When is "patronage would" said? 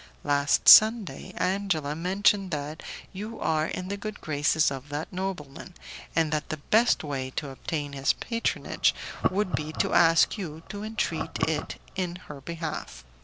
8.13-9.53